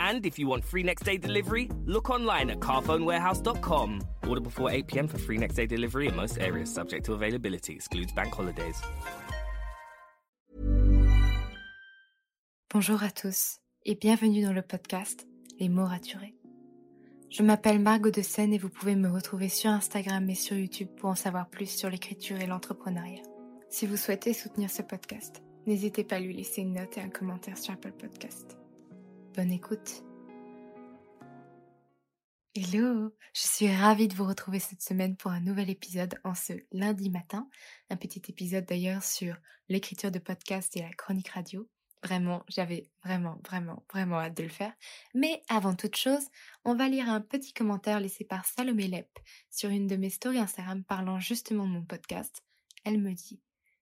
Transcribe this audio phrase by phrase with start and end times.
[0.00, 4.00] And if you want free next day delivery, look online at carphonewarehouse.com.
[4.26, 7.74] Order before 8 pm for free next day delivery in most areas, subject to availability,
[7.74, 8.82] excludes bank holidays.
[12.72, 15.26] Bonjour à tous et bienvenue dans le podcast
[15.58, 16.34] Les mots raturés.
[17.28, 20.88] Je m'appelle Margot de Seine et vous pouvez me retrouver sur Instagram et sur YouTube
[20.96, 23.22] pour en savoir plus sur l'écriture et l'entrepreneuriat.
[23.68, 27.10] Si vous souhaitez soutenir ce podcast, n'hésitez pas à lui laisser une note et un
[27.10, 28.59] commentaire sur Apple Podcast.
[29.36, 30.02] Bonne écoute.
[32.56, 36.54] Hello, je suis ravie de vous retrouver cette semaine pour un nouvel épisode en ce
[36.72, 37.48] lundi matin.
[37.90, 39.36] Un petit épisode d'ailleurs sur
[39.68, 41.68] l'écriture de podcast et la chronique radio.
[42.02, 44.72] Vraiment, j'avais vraiment, vraiment, vraiment hâte de le faire.
[45.14, 46.26] Mais avant toute chose,
[46.64, 49.16] on va lire un petit commentaire laissé par Salomé Lep
[49.48, 52.42] sur une de mes stories Instagram parlant justement de mon podcast.
[52.84, 53.40] Elle me dit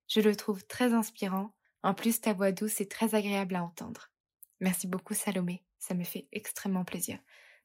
[0.08, 1.54] Je le trouve très inspirant.
[1.82, 4.10] En plus, ta voix douce est très agréable à entendre.
[4.60, 5.62] Merci beaucoup, Salomé.
[5.78, 7.18] Ça me fait extrêmement plaisir.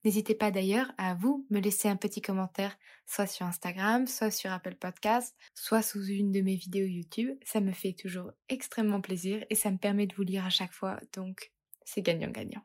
[0.04, 4.52] N'hésitez pas d'ailleurs à vous me laisser un petit commentaire, soit sur Instagram, soit sur
[4.52, 7.38] Apple Podcast, soit sous une de mes vidéos YouTube.
[7.46, 10.74] Ça me fait toujours extrêmement plaisir et ça me permet de vous lire à chaque
[10.74, 11.54] fois, donc
[11.86, 12.64] c'est gagnant-gagnant.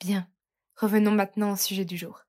[0.00, 0.28] Bien,
[0.76, 2.26] revenons maintenant au sujet du jour,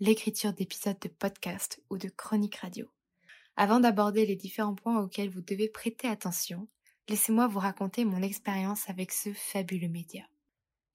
[0.00, 2.90] l'écriture d'épisodes de podcast ou de chronique radio.
[3.56, 6.68] Avant d'aborder les différents points auxquels vous devez prêter attention,
[7.10, 10.24] laissez-moi vous raconter mon expérience avec ce fabuleux média.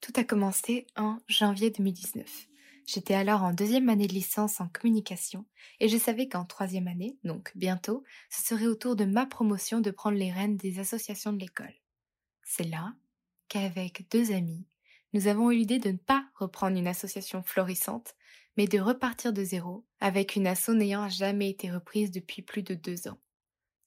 [0.05, 2.47] Tout a commencé en janvier 2019.
[2.85, 5.45] J'étais alors en deuxième année de licence en communication
[5.79, 9.81] et je savais qu'en troisième année, donc bientôt, ce serait au tour de ma promotion
[9.81, 11.73] de prendre les rênes des associations de l'école.
[12.43, 12.93] C'est là
[13.47, 14.67] qu'avec deux amis,
[15.13, 18.13] nous avons eu l'idée de ne pas reprendre une association florissante,
[18.57, 22.75] mais de repartir de zéro avec une asso n'ayant jamais été reprise depuis plus de
[22.75, 23.17] deux ans.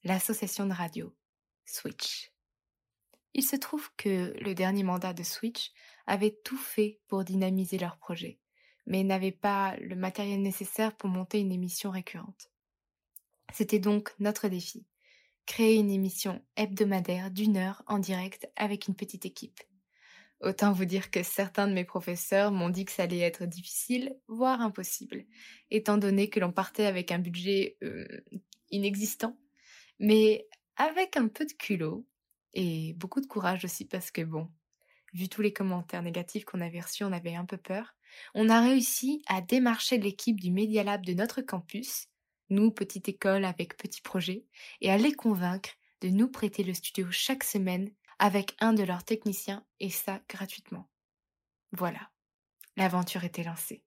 [0.03, 1.15] L'association de radio,
[1.63, 2.33] Switch.
[3.33, 5.71] Il se trouve que le dernier mandat de Switch
[6.07, 8.39] avait tout fait pour dynamiser leur projet
[8.89, 12.49] mais n'avait pas le matériel nécessaire pour monter une émission récurrente.
[13.53, 14.85] C'était donc notre défi,
[15.45, 19.61] créer une émission hebdomadaire d'une heure en direct avec une petite équipe.
[20.41, 24.15] Autant vous dire que certains de mes professeurs m'ont dit que ça allait être difficile,
[24.27, 25.25] voire impossible,
[25.69, 28.07] étant donné que l'on partait avec un budget euh,
[28.71, 29.37] inexistant,
[29.99, 30.47] mais
[30.77, 32.07] avec un peu de culot
[32.53, 34.49] et beaucoup de courage aussi parce que bon,
[35.13, 37.95] vu tous les commentaires négatifs qu'on avait reçus, on avait un peu peur,
[38.33, 42.07] on a réussi à démarcher l'équipe du Media Lab de notre campus,
[42.49, 44.45] nous, petite école avec petit projet,
[44.81, 45.69] et à les convaincre
[46.01, 50.89] de nous prêter le studio chaque semaine avec un de leurs techniciens, et ça gratuitement.
[51.71, 52.09] Voilà,
[52.75, 53.83] l'aventure était lancée.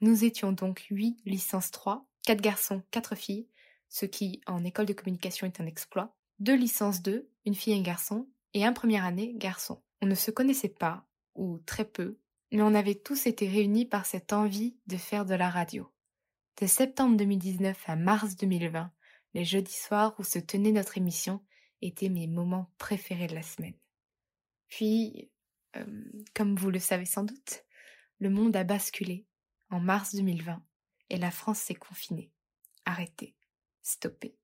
[0.00, 3.48] Nous étions donc 8 licences 3, 4 garçons, 4 filles,
[3.88, 7.78] ce qui, en école de communication, est un exploit, deux licences 2, une fille et
[7.78, 9.82] un garçon, et un première année garçon.
[10.00, 12.18] On ne se connaissait pas, ou très peu,
[12.50, 15.92] mais on avait tous été réunis par cette envie de faire de la radio.
[16.60, 18.90] De septembre 2019 à mars 2020,
[19.34, 21.44] les jeudis soirs où se tenait notre émission
[21.82, 23.76] étaient mes moments préférés de la semaine.
[24.68, 25.30] Puis,
[25.76, 25.84] euh,
[26.34, 27.64] comme vous le savez sans doute,
[28.18, 29.26] le monde a basculé
[29.70, 30.62] en mars 2020
[31.10, 32.30] et la France s'est confinée,
[32.84, 33.36] arrêtée,
[33.82, 34.39] stoppée.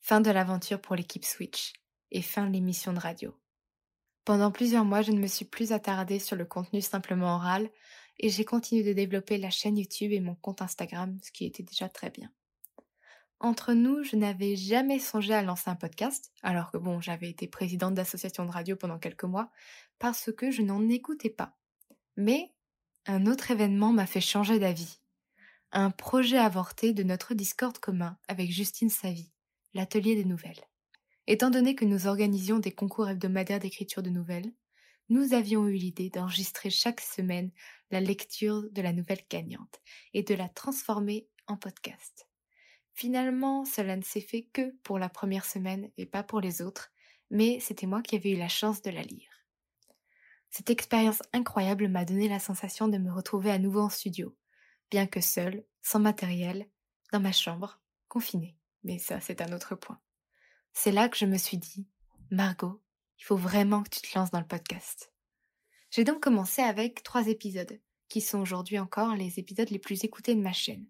[0.00, 1.72] Fin de l'aventure pour l'équipe Switch
[2.10, 3.34] et fin de l'émission de radio.
[4.24, 7.70] Pendant plusieurs mois, je ne me suis plus attardée sur le contenu simplement oral
[8.18, 11.62] et j'ai continué de développer la chaîne YouTube et mon compte Instagram, ce qui était
[11.62, 12.30] déjà très bien.
[13.40, 17.46] Entre nous, je n'avais jamais songé à lancer un podcast, alors que bon, j'avais été
[17.46, 19.50] présidente d'association de radio pendant quelques mois,
[20.00, 21.56] parce que je n'en écoutais pas.
[22.16, 22.52] Mais
[23.06, 25.00] un autre événement m'a fait changer d'avis.
[25.70, 29.30] Un projet avorté de notre Discord commun avec Justine Savy,
[29.74, 30.64] l'atelier des nouvelles.
[31.26, 34.52] Étant donné que nous organisions des concours hebdomadaires d'écriture de nouvelles,
[35.10, 37.50] nous avions eu l'idée d'enregistrer chaque semaine
[37.90, 39.80] la lecture de la nouvelle gagnante
[40.12, 42.28] et de la transformer en podcast.
[42.94, 46.90] Finalement, cela ne s'est fait que pour la première semaine et pas pour les autres,
[47.30, 49.30] mais c'était moi qui avais eu la chance de la lire.
[50.50, 54.36] Cette expérience incroyable m'a donné la sensation de me retrouver à nouveau en studio,
[54.90, 56.68] bien que seule, sans matériel,
[57.12, 58.57] dans ma chambre, confinée.
[58.88, 60.00] Mais ça, c'est un autre point.
[60.72, 61.86] C'est là que je me suis dit,
[62.32, 62.82] Margot,
[63.20, 65.12] il faut vraiment que tu te lances dans le podcast.
[65.92, 70.34] J'ai donc commencé avec trois épisodes, qui sont aujourd'hui encore les épisodes les plus écoutés
[70.34, 70.86] de ma chaîne.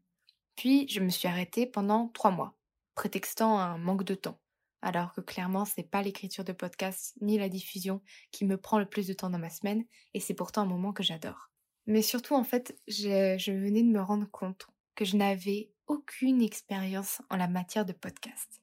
[0.56, 2.56] Puis je me suis arrêtée pendant trois mois,
[2.94, 4.40] prétextant un manque de temps
[4.82, 8.86] alors que clairement c'est pas l'écriture de podcast ni la diffusion qui me prend le
[8.86, 9.84] plus de temps dans ma semaine
[10.14, 11.50] et c'est pourtant un moment que j'adore.
[11.86, 17.20] Mais surtout en fait, je, venais de me rendre compte que je n'avais aucune expérience
[17.30, 18.60] en la matière de podcast.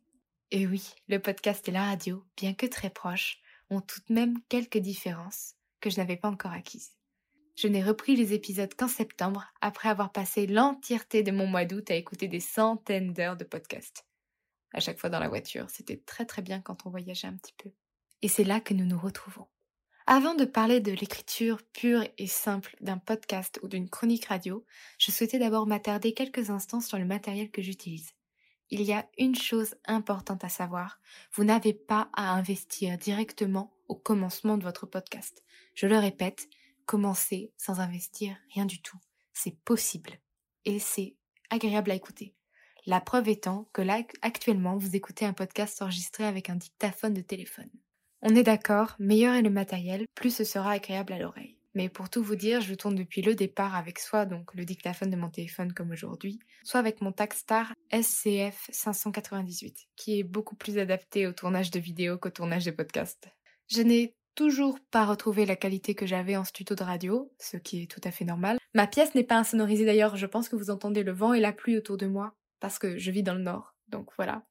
[0.51, 3.39] Et oui, le podcast et la radio, bien que très proches,
[3.69, 6.93] ont tout de même quelques différences que je n'avais pas encore acquises.
[7.55, 11.89] Je n'ai repris les épisodes qu'en septembre, après avoir passé l'entièreté de mon mois d'août
[11.89, 14.05] à écouter des centaines d'heures de podcast
[14.75, 15.69] à chaque fois dans la voiture.
[15.69, 17.71] C'était très très bien quand on voyageait un petit peu.
[18.21, 19.47] Et c'est là que nous nous retrouvons.
[20.07, 24.63] Avant de parler de l'écriture pure et simple d'un podcast ou d'une chronique radio,
[24.99, 28.11] je souhaitais d'abord m'attarder quelques instants sur le matériel que j'utilise.
[28.69, 30.99] Il y a une chose importante à savoir,
[31.33, 35.43] vous n'avez pas à investir directement au commencement de votre podcast.
[35.73, 36.49] Je le répète,
[36.85, 38.99] commencer sans investir rien du tout.
[39.33, 40.19] C'est possible.
[40.65, 41.15] Et c'est
[41.49, 42.35] agréable à écouter.
[42.85, 47.21] La preuve étant que là, actuellement, vous écoutez un podcast enregistré avec un dictaphone de
[47.21, 47.71] téléphone.
[48.27, 51.57] On est d'accord, meilleur est le matériel, plus ce sera agréable à l'oreille.
[51.75, 55.11] Mais pour tout vous dire, je tourne depuis le départ avec soit donc le dictaphone
[55.11, 60.79] de mon téléphone comme aujourd'hui, soit avec mon Tacstar SCF 598, qui est beaucoup plus
[60.79, 63.29] adapté au tournage de vidéos qu'au tournage de podcasts.
[63.67, 67.83] Je n'ai toujours pas retrouvé la qualité que j'avais en studio de radio, ce qui
[67.83, 68.57] est tout à fait normal.
[68.73, 71.53] Ma pièce n'est pas insonorisée d'ailleurs, je pense que vous entendez le vent et la
[71.53, 73.74] pluie autour de moi, parce que je vis dans le nord.
[73.89, 74.45] Donc voilà.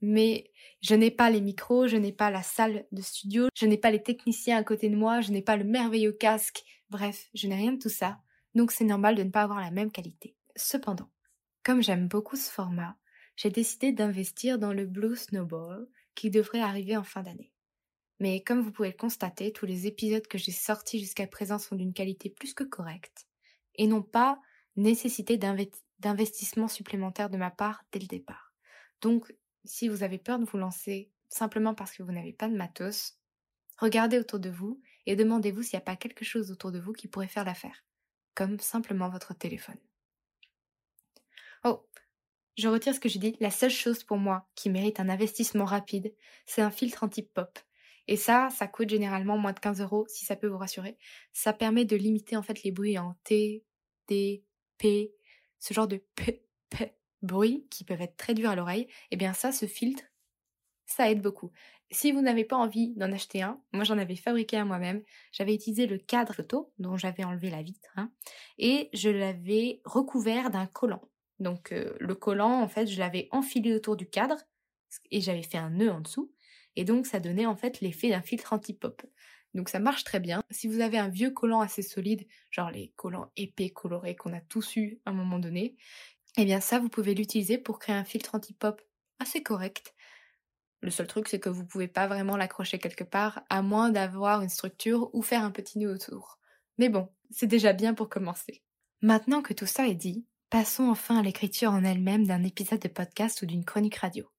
[0.00, 0.50] Mais
[0.80, 3.90] je n'ai pas les micros, je n'ai pas la salle de studio, je n'ai pas
[3.90, 6.64] les techniciens à côté de moi, je n'ai pas le merveilleux casque.
[6.90, 8.18] Bref, je n'ai rien de tout ça.
[8.54, 10.36] Donc c'est normal de ne pas avoir la même qualité.
[10.56, 11.10] Cependant,
[11.62, 12.96] comme j'aime beaucoup ce format,
[13.36, 17.52] j'ai décidé d'investir dans le Blue Snowball qui devrait arriver en fin d'année.
[18.20, 21.76] Mais comme vous pouvez le constater, tous les épisodes que j'ai sortis jusqu'à présent sont
[21.76, 23.28] d'une qualité plus que correcte
[23.76, 24.40] et n'ont pas
[24.74, 28.47] nécessité d'investissement supplémentaire de ma part dès le départ.
[29.00, 29.34] Donc,
[29.64, 33.18] si vous avez peur de vous lancer simplement parce que vous n'avez pas de matos,
[33.76, 36.92] regardez autour de vous et demandez-vous s'il n'y a pas quelque chose autour de vous
[36.92, 37.84] qui pourrait faire l'affaire,
[38.34, 39.78] comme simplement votre téléphone.
[41.64, 41.86] Oh,
[42.56, 45.64] je retire ce que je dis, la seule chose pour moi qui mérite un investissement
[45.64, 46.14] rapide,
[46.46, 47.58] c'est un filtre anti-pop.
[48.08, 50.96] Et ça, ça coûte généralement moins de 15 euros, si ça peut vous rassurer.
[51.32, 53.64] Ça permet de limiter en fait les bruits en T,
[54.08, 54.44] D,
[54.78, 55.12] P,
[55.58, 59.16] ce genre de p, p bruit qui peuvent être très durs à l'oreille, et eh
[59.16, 60.04] bien ça, ce filtre,
[60.86, 61.50] ça aide beaucoup.
[61.90, 65.54] Si vous n'avez pas envie d'en acheter un, moi j'en avais fabriqué un moi-même, j'avais
[65.54, 68.10] utilisé le cadre photo dont j'avais enlevé la vitre, hein,
[68.58, 71.02] et je l'avais recouvert d'un collant.
[71.38, 74.36] Donc euh, le collant, en fait, je l'avais enfilé autour du cadre,
[75.10, 76.32] et j'avais fait un nœud en dessous,
[76.76, 79.02] et donc ça donnait en fait l'effet d'un filtre anti-pop.
[79.54, 80.42] Donc ça marche très bien.
[80.50, 84.40] Si vous avez un vieux collant assez solide, genre les collants épais colorés qu'on a
[84.40, 85.76] tous eu à un moment donné,
[86.40, 88.80] eh bien ça vous pouvez l'utiliser pour créer un filtre anti-pop
[89.18, 89.92] assez correct.
[90.80, 94.42] Le seul truc c'est que vous pouvez pas vraiment l'accrocher quelque part à moins d'avoir
[94.42, 96.38] une structure ou faire un petit nœud autour.
[96.78, 98.62] Mais bon, c'est déjà bien pour commencer.
[99.02, 102.88] Maintenant que tout ça est dit, passons enfin à l'écriture en elle-même d'un épisode de
[102.88, 104.30] podcast ou d'une chronique radio.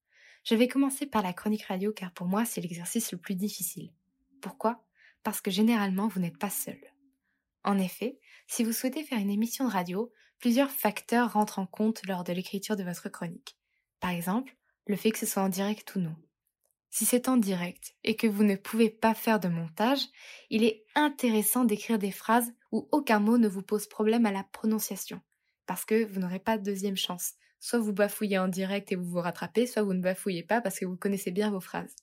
[0.45, 3.91] Je vais commencer par la chronique radio car pour moi c'est l'exercice le plus difficile.
[4.39, 4.85] Pourquoi?
[5.21, 6.79] Parce que généralement vous n'êtes pas seul.
[7.65, 12.05] En effet, si vous souhaitez faire une émission de radio, plusieurs facteurs rentrent en compte
[12.07, 13.57] lors de l'écriture de votre chronique.
[13.99, 14.55] Par exemple,
[14.87, 16.15] le fait que ce soit en direct ou non.
[16.89, 20.01] Si c'est en direct et que vous ne pouvez pas faire de montage,
[20.49, 24.43] il est intéressant d'écrire des phrases où aucun mot ne vous pose problème à la
[24.43, 25.21] prononciation,
[25.67, 27.33] parce que vous n'aurez pas de deuxième chance.
[27.59, 30.79] Soit vous bafouillez en direct et vous vous rattrapez, soit vous ne bafouillez pas parce
[30.79, 31.95] que vous connaissez bien vos phrases.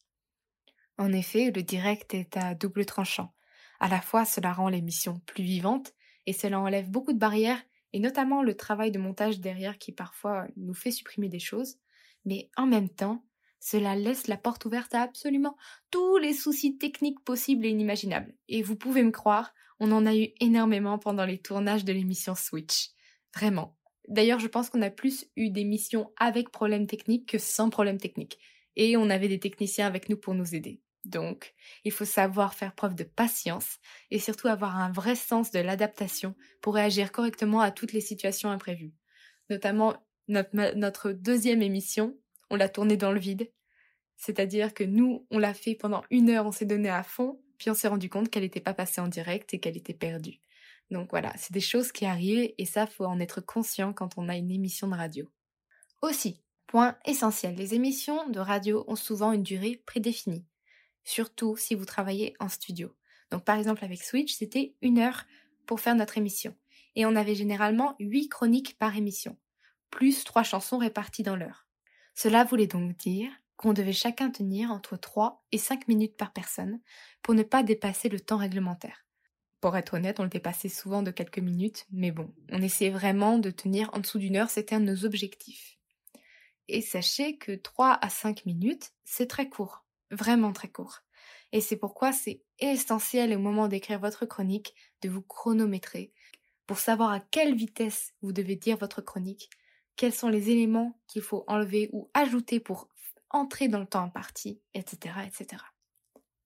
[0.99, 3.35] En effet, le direct est à double tranchant.
[3.81, 5.95] À la fois, cela rend l'émission plus vivante
[6.27, 7.63] et cela enlève beaucoup de barrières
[7.93, 11.77] et notamment le travail de montage derrière qui parfois nous fait supprimer des choses,
[12.25, 13.25] mais en même temps,
[13.61, 15.57] cela laisse la porte ouverte à absolument
[15.91, 18.35] tous les soucis techniques possibles et inimaginables.
[18.49, 22.35] Et vous pouvez me croire, on en a eu énormément pendant les tournages de l'émission
[22.35, 22.91] Switch.
[23.35, 23.77] Vraiment.
[24.09, 27.99] D'ailleurs, je pense qu'on a plus eu des missions avec problèmes techniques que sans problèmes
[27.99, 28.39] techniques.
[28.77, 30.81] Et on avait des techniciens avec nous pour nous aider.
[31.07, 33.79] Donc, il faut savoir faire preuve de patience
[34.11, 38.51] et surtout avoir un vrai sens de l'adaptation pour réagir correctement à toutes les situations
[38.51, 38.95] imprévues.
[39.51, 39.97] Notamment,
[40.29, 42.17] notre, deuxième émission,
[42.51, 43.51] on l'a tournée dans le vide.
[44.17, 47.71] C'est-à-dire que nous, on l'a fait pendant une heure, on s'est donné à fond, puis
[47.71, 50.41] on s'est rendu compte qu'elle n'était pas passée en direct et qu'elle était perdue.
[50.91, 54.29] Donc voilà, c'est des choses qui arrivent et ça, faut en être conscient quand on
[54.29, 55.29] a une émission de radio.
[56.03, 60.47] Aussi, point essentiel, les émissions de radio ont souvent une durée prédéfinie,
[61.07, 62.95] surtout si vous travaillez en studio.
[63.31, 65.25] Donc par exemple avec Switch, c'était une heure
[65.65, 66.55] pour faire notre émission.
[66.95, 69.39] Et on avait généralement huit chroniques par émission,
[69.91, 71.67] plus trois chansons réparties dans l'heure.
[72.15, 76.81] Cela voulait donc dire qu'on devait chacun tenir entre 3 et 5 minutes par personne
[77.23, 79.07] pour ne pas dépasser le temps réglementaire.
[79.61, 83.39] Pour être honnête, on le dépassait souvent de quelques minutes, mais bon, on essayait vraiment
[83.39, 85.79] de tenir en dessous d'une heure, c'était un de nos objectifs.
[86.69, 91.01] Et sachez que 3 à 5 minutes, c'est très court, vraiment très court.
[91.53, 96.13] Et c'est pourquoi c'est essentiel au moment d'écrire votre chronique de vous chronométrer
[96.67, 99.51] pour savoir à quelle vitesse vous devez dire votre chronique,
[99.95, 102.89] quels sont les éléments qu'il faut enlever ou ajouter pour
[103.31, 105.63] entrer dans le temps imparti, etc., etc.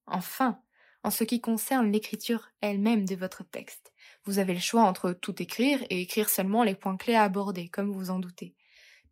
[0.05, 0.61] Enfin,
[1.03, 3.91] en ce qui concerne l'écriture elle-même de votre texte,
[4.25, 7.69] vous avez le choix entre tout écrire et écrire seulement les points clés à aborder,
[7.69, 8.55] comme vous en doutez.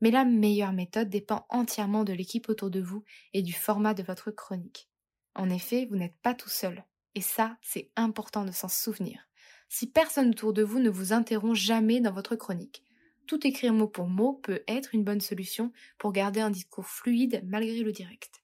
[0.02, 3.04] Mais la meilleure méthode dépend entièrement de l'équipe autour de vous
[3.34, 4.90] et du format de votre chronique.
[5.36, 6.84] En effet, vous n'êtes pas tout seul,
[7.16, 9.28] et ça, c'est important de s'en souvenir.
[9.68, 12.84] Si personne autour de vous ne vous interrompt jamais dans votre chronique,
[13.28, 17.44] tout écrire mot pour mot peut être une bonne solution pour garder un discours fluide
[17.46, 18.42] malgré le direct.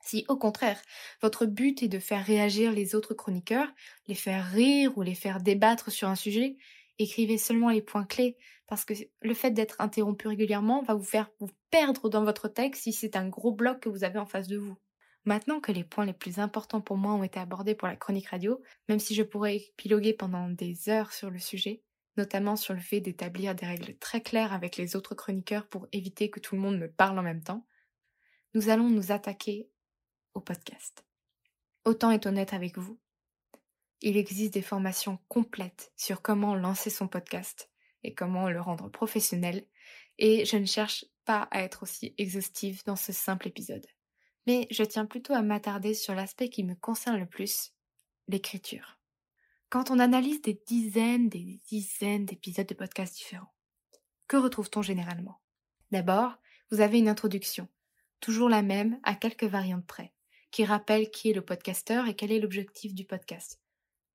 [0.00, 0.80] Si au contraire,
[1.20, 3.70] votre but est de faire réagir les autres chroniqueurs,
[4.06, 6.56] les faire rire ou les faire débattre sur un sujet,
[6.98, 8.38] écrivez seulement les points clés,
[8.68, 12.82] parce que le fait d'être interrompu régulièrement va vous faire vous perdre dans votre texte
[12.82, 14.76] si c'est un gros bloc que vous avez en face de vous.
[15.24, 18.28] Maintenant que les points les plus importants pour moi ont été abordés pour la chronique
[18.28, 21.82] radio, même si je pourrais épiloguer pendant des heures sur le sujet,
[22.18, 26.30] notamment sur le fait d'établir des règles très claires avec les autres chroniqueurs pour éviter
[26.30, 27.66] que tout le monde me parle en même temps,
[28.54, 29.70] nous allons nous attaquer
[30.34, 31.04] au podcast.
[31.86, 32.98] Autant être honnête avec vous,
[34.02, 37.70] il existe des formations complètes sur comment lancer son podcast
[38.04, 39.66] et comment le rendre professionnel,
[40.18, 43.86] et je ne cherche pas à être aussi exhaustive dans ce simple épisode.
[44.46, 47.74] Mais je tiens plutôt à m'attarder sur l'aspect qui me concerne le plus,
[48.28, 48.98] l'écriture.
[49.68, 53.52] Quand on analyse des dizaines, des dizaines d'épisodes de podcasts différents,
[54.26, 55.40] que retrouve-t-on généralement?
[55.90, 56.38] D'abord,
[56.70, 57.68] vous avez une introduction,
[58.20, 60.12] toujours la même à quelques variantes près,
[60.50, 63.60] qui rappelle qui est le podcasteur et quel est l'objectif du podcast.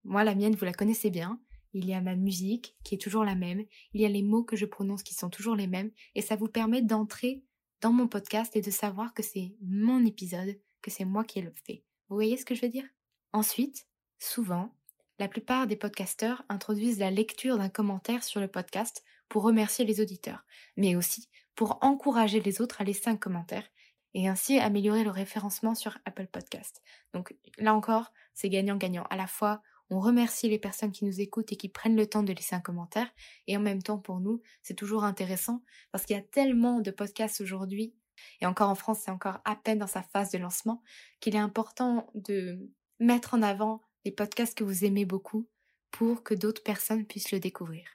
[0.04, 1.40] Moi, la mienne, vous la connaissez bien.
[1.74, 3.64] Il y a ma musique qui est toujours la même,
[3.94, 6.36] il y a les mots que je prononce qui sont toujours les mêmes, et ça
[6.36, 7.44] vous permet d'entrer
[7.82, 11.54] dans mon podcast et de savoir que c'est mon épisode, que c'est moi qui le
[11.66, 11.84] fais.
[12.10, 12.88] Vous voyez ce que je veux dire?
[13.34, 13.88] Ensuite,
[14.20, 14.76] souvent,
[15.20, 20.00] la plupart des podcasteurs introduisent la lecture d'un commentaire sur le podcast pour remercier les
[20.02, 20.46] auditeurs,
[20.78, 23.68] mais aussi pour encourager les autres à laisser un commentaire
[24.14, 26.82] et ainsi améliorer le référencement sur Apple Podcast.
[27.14, 29.06] Donc là encore, c'est gagnant-gagnant.
[29.10, 29.62] À la fois,
[29.94, 32.62] on remercie les personnes qui nous écoutent et qui prennent le temps de laisser un
[32.62, 33.10] commentaire,
[33.48, 36.92] et en même temps, pour nous, c'est toujours intéressant parce qu'il y a tellement de
[36.92, 37.94] podcasts aujourd'hui,
[38.42, 40.82] et encore en France, c'est encore à peine dans sa phase de lancement,
[41.20, 42.70] qu'il est important de
[43.00, 45.48] mettre en avant les podcasts que vous aimez beaucoup
[45.92, 47.86] pour que d'autres personnes puissent le découvrir.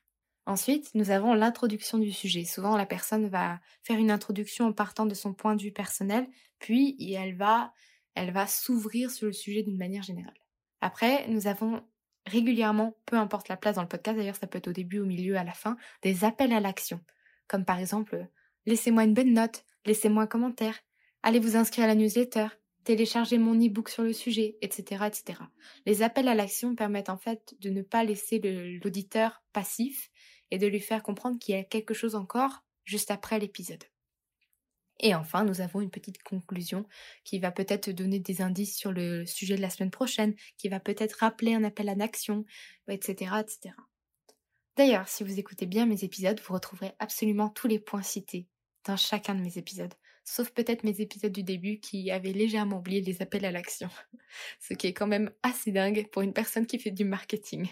[0.47, 2.45] Ensuite, nous avons l'introduction du sujet.
[2.45, 6.27] Souvent, la personne va faire une introduction en partant de son point de vue personnel,
[6.59, 7.73] puis elle va,
[8.15, 10.39] elle va s'ouvrir sur le sujet d'une manière générale.
[10.81, 11.83] Après, nous avons
[12.27, 15.07] régulièrement, peu importe la place dans le podcast, d'ailleurs ça peut être au début, au
[15.07, 17.01] milieu, à la fin, des appels à l'action.
[17.47, 18.27] Comme par exemple,
[18.67, 20.79] laissez-moi une bonne note, laissez-moi un commentaire,
[21.23, 22.49] allez vous inscrire à la newsletter,
[22.85, 25.41] télécharger mon e-book sur le sujet, etc., etc.
[25.85, 28.39] Les appels à l'action permettent en fait de ne pas laisser
[28.83, 30.11] l'auditeur passif
[30.51, 33.85] et de lui faire comprendre qu'il y a quelque chose encore juste après l'épisode.
[35.01, 36.87] Et enfin, nous avons une petite conclusion
[37.25, 40.81] qui va peut-être donner des indices sur le sujet de la semaine prochaine, qui va
[40.81, 42.45] peut-être rappeler un appel à l'action,
[42.89, 43.75] etc., etc.
[44.77, 48.49] D'ailleurs, si vous écoutez bien mes épisodes, vous retrouverez absolument tous les points cités
[48.85, 49.95] dans chacun de mes épisodes
[50.29, 53.89] sauf peut-être mes épisodes du début qui avaient légèrement oublié les appels à l'action,
[54.61, 57.67] ce qui est quand même assez dingue pour une personne qui fait du marketing.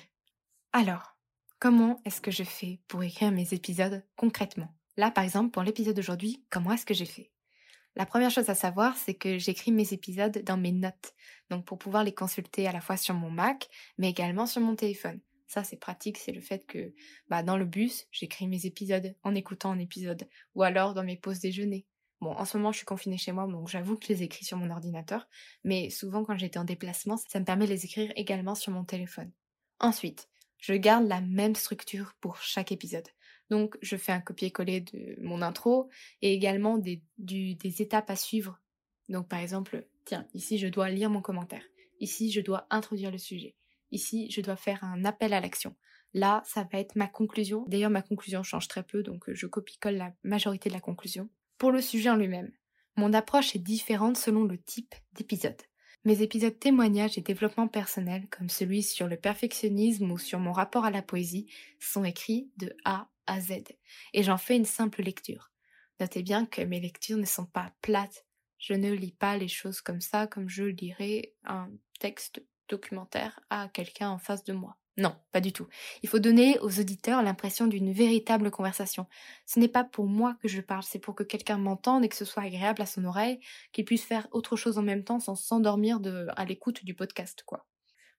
[0.73, 1.16] Alors,
[1.59, 4.75] comment est-ce que je fais pour écrire mes épisodes concrètement?
[4.96, 7.30] Là, par exemple, pour l'épisode d'aujourd'hui, comment est-ce que j'ai fait?
[7.96, 11.14] La première chose à savoir, c'est que j'écris mes épisodes dans mes notes,
[11.50, 14.76] donc pour pouvoir les consulter à la fois sur mon Mac, mais également sur mon
[14.76, 15.20] téléphone.
[15.46, 16.92] Ça, c'est pratique, c'est le fait que
[17.28, 21.16] bah, dans le bus, j'écris mes épisodes en écoutant un épisode, ou alors dans mes
[21.16, 21.86] pauses déjeuner.
[22.20, 24.44] Bon, en ce moment, je suis confinée chez moi, donc j'avoue que je les écris
[24.44, 25.28] sur mon ordinateur,
[25.64, 28.84] mais souvent quand j'étais en déplacement, ça me permet de les écrire également sur mon
[28.84, 29.30] téléphone.
[29.78, 33.08] Ensuite, je garde la même structure pour chaque épisode.
[33.50, 35.88] Donc, je fais un copier-coller de mon intro
[36.22, 37.02] et également des,
[37.62, 38.60] étapes à suivre.
[39.08, 41.62] Donc, par exemple, tiens, ici, je dois lire mon commentaire.
[42.00, 43.54] Ici, je dois introduire le sujet.
[43.92, 45.76] Ici, je dois faire un appel à l'action.
[46.12, 47.64] Là, ça va être ma conclusion.
[47.68, 51.28] D'ailleurs, ma conclusion change très peu, donc je copie-colle la majorité de la conclusion.
[51.58, 52.52] Pour le sujet en lui-même,
[52.96, 55.60] mon approche est différente selon le type d'épisode.
[56.04, 60.84] Mes épisodes témoignages et développement personnel, comme celui sur le perfectionnisme ou sur mon rapport
[60.84, 61.48] à la poésie,
[61.80, 63.62] sont écrits de A à Z,
[64.12, 65.52] et j'en fais une simple lecture.
[66.00, 68.26] Notez bien que mes lectures ne sont pas plates.
[68.59, 73.68] Je ne lis pas les choses comme ça comme je lirais un texte documentaire à
[73.68, 74.76] quelqu'un en face de moi.
[74.99, 75.66] Non, pas du tout.
[76.02, 79.06] Il faut donner aux auditeurs l'impression d'une véritable conversation.
[79.45, 82.16] Ce n'est pas pour moi que je parle, c'est pour que quelqu'un m'entende et que
[82.16, 83.38] ce soit agréable à son oreille,
[83.73, 86.00] qu'il puisse faire autre chose en même temps sans s'endormir
[86.35, 87.66] à l'écoute du podcast, quoi.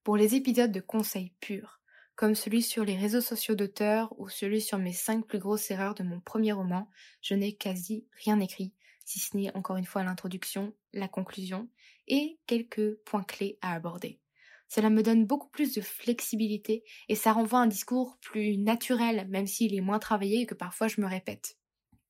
[0.03, 1.81] Pour les épisodes de conseils purs,
[2.17, 5.93] comme celui sur les réseaux sociaux d'auteurs ou celui sur mes cinq plus grosses erreurs
[5.93, 6.89] de mon premier roman,
[7.21, 8.73] je n'ai quasi rien écrit,
[9.05, 11.69] si ce n'est encore une fois l'introduction, la conclusion
[12.07, 14.19] et quelques points clés à aborder.
[14.67, 19.45] Cela me donne beaucoup plus de flexibilité et ça renvoie un discours plus naturel, même
[19.45, 21.59] s'il est moins travaillé et que parfois je me répète.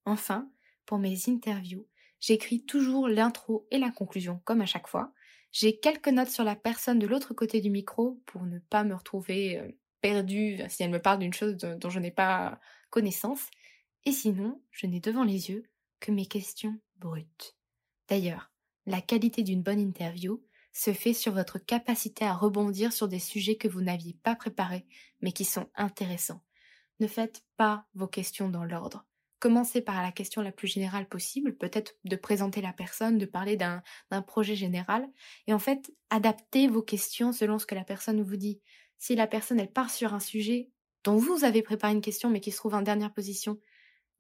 [0.06, 0.50] Enfin,
[0.86, 1.86] pour mes interviews,
[2.22, 5.12] j'écris toujours l'intro et la conclusion, comme à chaque fois.
[5.52, 8.96] J'ai quelques notes sur la personne de l'autre côté du micro pour ne pas me
[8.96, 9.70] retrouver euh,
[10.02, 13.48] perdue si elle me parle d'une chose dont je n'ai pas connaissance.
[14.06, 15.64] Et sinon, je n'ai devant les yeux
[16.00, 17.56] que mes questions brutes.
[18.08, 18.52] D'ailleurs,
[18.86, 20.42] la qualité d'une bonne interview,
[20.78, 24.86] se fait sur votre capacité à rebondir sur des sujets que vous n'aviez pas préparés,
[25.22, 26.44] mais qui sont intéressants.
[27.00, 29.06] Ne faites pas vos questions dans l'ordre.
[29.40, 33.56] Commencez par la question la plus générale possible, peut-être de présenter la personne, de parler
[33.56, 33.82] d'un
[34.28, 35.08] projet général,
[35.48, 38.62] et en fait, adaptez vos questions selon ce que la personne vous dit.
[38.98, 40.70] Si la personne, elle part sur un sujet
[41.04, 43.60] dont vous avez préparé une question mais qui se trouve en dernière position,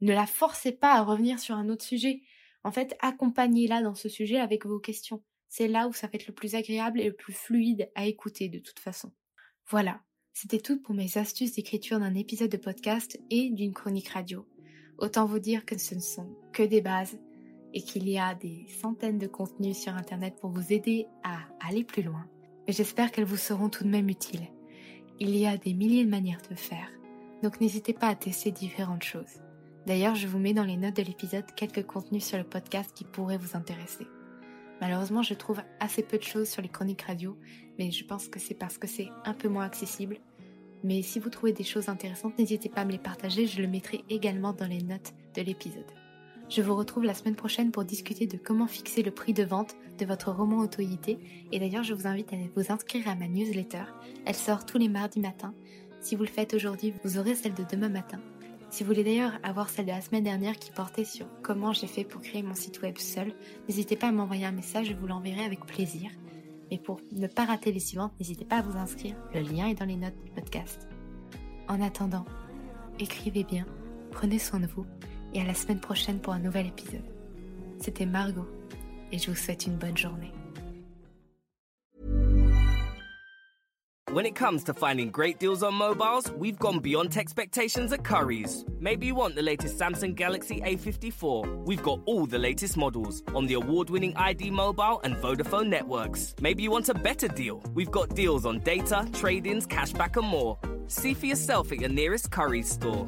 [0.01, 2.21] ne la forcez pas à revenir sur un autre sujet.
[2.63, 6.27] En fait, accompagnez-la dans ce sujet avec vos questions c'est là où ça va être
[6.27, 9.11] le plus agréable et le plus fluide à écouter de toute façon.
[9.69, 10.01] Voilà,
[10.33, 14.47] c'était tout pour mes astuces d'écriture d'un épisode de podcast et d'une chronique radio.
[14.97, 17.19] Autant vous dire que ce ne sont que des bases
[17.73, 21.83] et qu'il y a des centaines de contenus sur Internet pour vous aider à aller
[21.83, 22.25] plus loin.
[22.65, 24.47] Mais j'espère qu'elles vous seront tout de même utiles.
[25.19, 26.91] Il y a des milliers de manières de faire,
[27.41, 29.41] donc n'hésitez pas à tester différentes choses.
[29.87, 33.03] D'ailleurs, je vous mets dans les notes de l'épisode quelques contenus sur le podcast qui
[33.03, 34.05] pourraient vous intéresser.
[34.79, 37.35] Malheureusement, je trouve assez peu de choses sur les chroniques radio,
[37.79, 40.19] mais je pense que c'est parce que c'est un peu moins accessible.
[40.83, 43.67] Mais si vous trouvez des choses intéressantes, n'hésitez pas à me les partager, je le
[43.67, 45.91] mettrai également dans les notes de l'épisode.
[46.49, 49.75] Je vous retrouve la semaine prochaine pour discuter de comment fixer le prix de vente
[49.99, 51.19] de votre roman auto-édité.
[51.51, 53.83] Et d'ailleurs, je vous invite à vous inscrire à ma newsletter.
[54.25, 55.53] Elle sort tous les mardis matins.
[55.99, 58.21] Si vous le faites aujourd'hui, vous aurez celle de demain matin.
[58.69, 61.87] Si vous voulez d'ailleurs avoir celle de la semaine dernière qui portait sur comment j'ai
[61.87, 63.33] fait pour créer mon site web seul,
[63.67, 66.11] n'hésitez pas à m'envoyer un message, je vous l'enverrai avec plaisir.
[66.71, 69.75] Mais pour ne pas rater les suivantes, n'hésitez pas à vous inscrire, le lien est
[69.75, 70.87] dans les notes du podcast.
[71.69, 72.25] En attendant,
[72.99, 73.65] écrivez bien,
[74.11, 74.85] prenez soin de vous
[75.33, 77.03] et à la semaine prochaine pour un nouvel épisode.
[77.79, 78.47] C'était Margot
[79.11, 80.31] et je vous souhaite une bonne journée.
[84.17, 88.65] When it comes to finding great deals on mobiles, we've gone beyond expectations at Curry's.
[88.79, 91.65] Maybe you want the latest Samsung Galaxy A54.
[91.65, 96.33] We've got all the latest models on the award winning ID mobile and Vodafone networks.
[96.41, 97.61] Maybe you want a better deal.
[97.75, 100.57] We've got deals on data, trade ins, cashback, and more.
[100.87, 103.07] See for yourself at your nearest Curry's store.